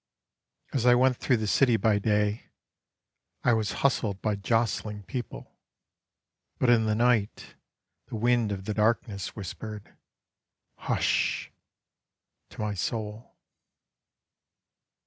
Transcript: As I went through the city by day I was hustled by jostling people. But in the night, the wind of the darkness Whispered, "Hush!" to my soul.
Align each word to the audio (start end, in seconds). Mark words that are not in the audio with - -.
As 0.73 0.87
I 0.87 0.95
went 0.95 1.17
through 1.17 1.37
the 1.37 1.45
city 1.45 1.77
by 1.77 1.99
day 1.99 2.47
I 3.43 3.53
was 3.53 3.71
hustled 3.85 4.19
by 4.19 4.35
jostling 4.35 5.03
people. 5.03 5.55
But 6.57 6.71
in 6.71 6.87
the 6.87 6.95
night, 6.95 7.53
the 8.07 8.15
wind 8.15 8.51
of 8.51 8.65
the 8.65 8.73
darkness 8.73 9.35
Whispered, 9.35 9.95
"Hush!" 10.75 11.51
to 12.49 12.59
my 12.61 12.73
soul. 12.73 13.35